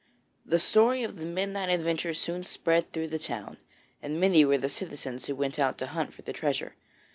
[0.43, 3.57] The story of the midnight adventure soon spread through the town,
[4.01, 6.73] and many were the citizens who went out to hunt for the treasure.